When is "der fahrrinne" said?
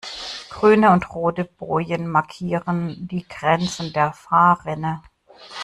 3.93-5.03